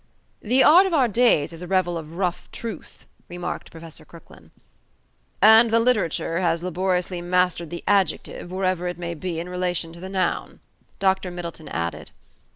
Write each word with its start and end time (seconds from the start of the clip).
"The 0.41 0.63
Art 0.63 0.87
of 0.87 0.95
our 0.95 1.07
days 1.07 1.53
is 1.53 1.61
a 1.61 1.67
revel 1.67 1.95
of 1.95 2.17
rough 2.17 2.49
truth," 2.51 3.05
remarked 3.29 3.69
Professor 3.69 4.03
Crooklyn. 4.03 4.49
"And 5.43 5.69
the 5.69 5.79
literature 5.79 6.39
has 6.39 6.63
laboriously 6.63 7.21
mastered 7.21 7.69
the 7.69 7.83
adjective, 7.87 8.49
wherever 8.51 8.87
it 8.87 8.97
may 8.97 9.13
be 9.13 9.39
in 9.39 9.47
relation 9.47 9.93
to 9.93 9.99
the 9.99 10.09
noun," 10.09 10.59
Dr. 10.97 11.29
Middleton 11.29 11.69
added. 11.69 12.09